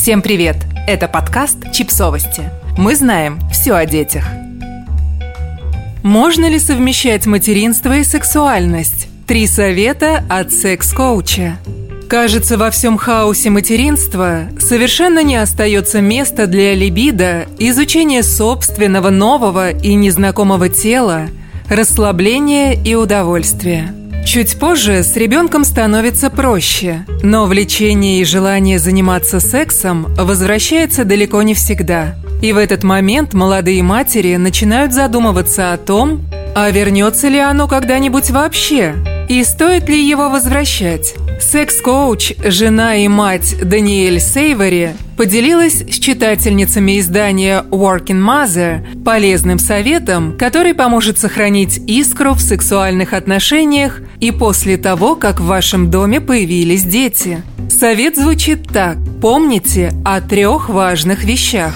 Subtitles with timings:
[0.00, 0.56] Всем привет!
[0.86, 2.44] Это подкаст «Чипсовости».
[2.78, 4.24] Мы знаем все о детях.
[6.02, 9.08] Можно ли совмещать материнство и сексуальность?
[9.26, 11.58] Три совета от секс-коуча.
[12.08, 19.92] Кажется, во всем хаосе материнства совершенно не остается места для либидо, изучения собственного нового и
[19.92, 21.26] незнакомого тела,
[21.68, 23.94] расслабления и удовольствия.
[24.24, 31.54] Чуть позже с ребенком становится проще, но влечение и желание заниматься сексом возвращается далеко не
[31.54, 32.14] всегда.
[32.40, 36.22] И в этот момент молодые матери начинают задумываться о том,
[36.54, 38.94] а вернется ли оно когда-нибудь вообще,
[39.28, 41.14] и стоит ли его возвращать.
[41.40, 50.72] Секс-коуч, жена и мать Даниэль Сейвери поделилась с читательницами издания Working Mother полезным советом, который
[50.72, 57.42] поможет сохранить искру в сексуальных отношениях и после того, как в вашем доме появились дети.
[57.68, 58.96] Совет звучит так.
[59.20, 61.74] Помните о трех важных вещах.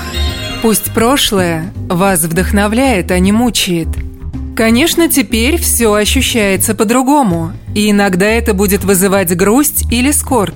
[0.62, 3.88] Пусть прошлое вас вдохновляет, а не мучает–
[4.56, 10.54] Конечно, теперь все ощущается по-другому, и иногда это будет вызывать грусть или скорбь.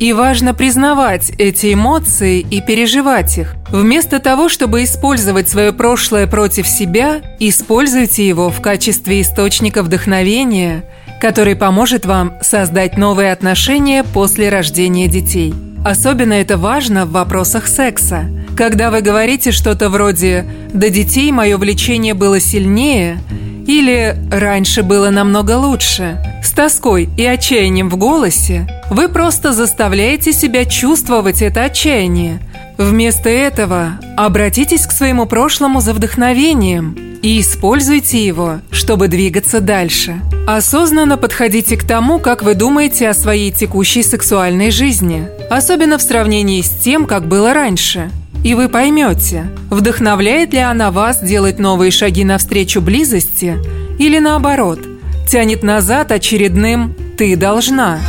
[0.00, 3.54] И важно признавать эти эмоции и переживать их.
[3.68, 10.84] Вместо того, чтобы использовать свое прошлое против себя, используйте его в качестве источника вдохновения,
[11.20, 15.52] который поможет вам создать новые отношения после рождения детей.
[15.84, 18.24] Особенно это важно в вопросах секса.
[18.56, 23.18] Когда вы говорите что-то вроде «до детей мое влечение было сильнее»,
[23.66, 26.18] или «раньше было намного лучше».
[26.42, 32.40] С тоской и отчаянием в голосе вы просто заставляете себя чувствовать это отчаяние.
[32.76, 40.20] Вместо этого обратитесь к своему прошлому за вдохновением и используйте его, чтобы двигаться дальше.
[40.46, 46.60] Осознанно подходите к тому, как вы думаете о своей текущей сексуальной жизни, особенно в сравнении
[46.60, 48.10] с тем, как было раньше–
[48.42, 53.58] и вы поймете, вдохновляет ли она вас делать новые шаги навстречу близости
[53.98, 54.80] или наоборот,
[55.28, 58.00] тянет назад очередным «ты должна».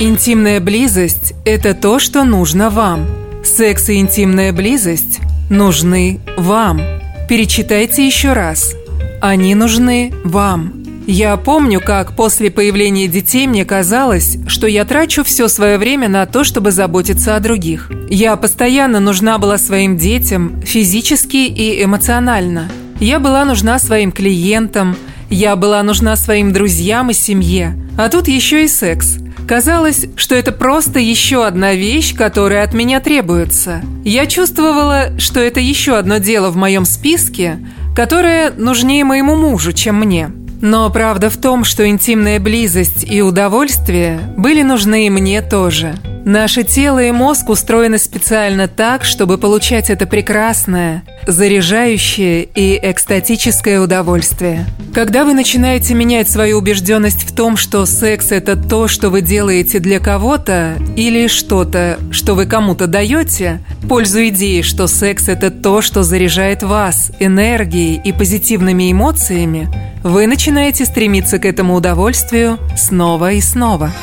[0.00, 3.04] Интимная близость– это то, что нужно вам.
[3.44, 5.18] Секс и интимная близость
[5.50, 6.80] нужны вам.
[7.28, 8.76] Перечитайте еще раз.
[9.20, 10.84] Они нужны вам.
[11.08, 16.26] Я помню, как после появления детей мне казалось, что я трачу все свое время на
[16.26, 17.90] то, чтобы заботиться о других.
[18.08, 22.70] Я постоянно нужна была своим детям физически и эмоционально.
[23.00, 24.96] Я была нужна своим клиентам,
[25.28, 27.74] я была нужна своим друзьям и семье.
[27.98, 29.18] А тут еще и секс.
[29.48, 33.80] Казалось, что это просто еще одна вещь, которая от меня требуется.
[34.04, 37.58] Я чувствовала, что это еще одно дело в моем списке,
[37.96, 40.30] которое нужнее моему мужу, чем мне.
[40.60, 45.94] Но правда в том, что интимная близость и удовольствие были нужны и мне тоже.
[46.28, 54.66] Наше тело и мозг устроены специально так, чтобы получать это прекрасное, заряжающее и экстатическое удовольствие.
[54.92, 59.78] Когда вы начинаете менять свою убежденность в том, что секс– это то, что вы делаете
[59.78, 66.02] для кого-то, или что-то, что вы кому-то даете, пользу идеи, что секс– это то, что
[66.02, 69.70] заряжает вас энергией и позитивными эмоциями,
[70.02, 73.94] вы начинаете стремиться к этому удовольствию снова и снова.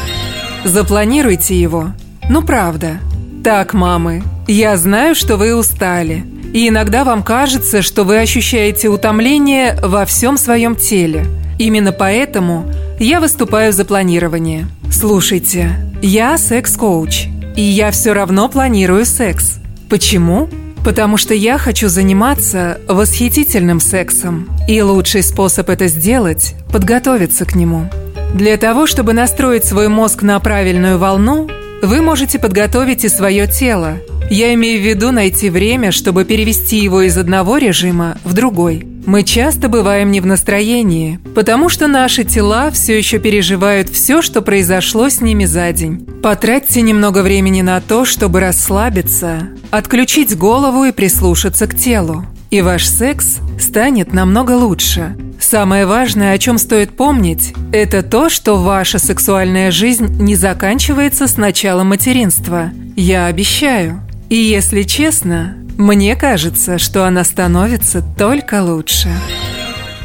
[0.64, 1.92] Запланируйте его.
[2.28, 3.00] Ну правда.
[3.44, 6.26] Так, мамы, я знаю, что вы устали.
[6.54, 11.28] И иногда вам кажется, что вы ощущаете утомление во всем своем теле.
[11.60, 14.68] Именно поэтому я выступаю за планирование.
[14.92, 19.60] Слушайте, я секс-коуч, и я все равно планирую секс.
[19.90, 20.50] Почему?
[20.84, 24.50] Потому что я хочу заниматься восхитительным сексом.
[24.68, 27.90] И лучший способ это сделать– подготовиться к нему.
[28.34, 31.50] Для того, чтобы настроить свой мозг на правильную волну,
[31.86, 33.98] вы можете подготовить и свое тело.
[34.30, 39.22] Я имею в виду найти время, чтобы перевести его из одного режима в другой– мы
[39.22, 45.10] часто бываем не в настроении, потому что наши тела все еще переживают все, что произошло
[45.10, 46.08] с ними за день.
[46.24, 52.26] Потратьте немного времени на то, чтобы расслабиться, отключить голову и прислушаться к телу.
[52.50, 55.16] И ваш секс станет намного лучше.
[55.40, 61.38] Самое важное, о чем стоит помнить, это то, что ваша сексуальная жизнь не заканчивается с
[61.38, 62.72] началом материнства.
[62.96, 64.02] Я обещаю.
[64.30, 69.10] И если честно, мне кажется, что она становится только лучше.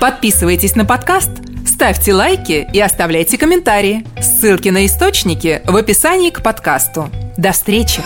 [0.00, 1.31] Подписывайтесь на подкаст,
[1.66, 4.04] ставьте лайки и оставляйте комментарии.
[4.20, 7.08] Ссылки на источники в описании к подкасту.
[7.36, 8.00] До встречи!